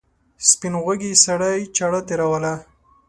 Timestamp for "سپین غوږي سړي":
0.49-1.57